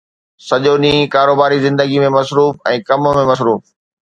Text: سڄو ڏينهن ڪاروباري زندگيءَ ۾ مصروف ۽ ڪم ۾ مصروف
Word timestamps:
سڄو 0.47 0.73
ڏينهن 0.83 1.11
ڪاروباري 1.15 1.59
زندگيءَ 1.65 2.01
۾ 2.07 2.09
مصروف 2.17 2.59
۽ 2.73 2.83
ڪم 2.91 3.07
۾ 3.21 3.29
مصروف 3.31 3.63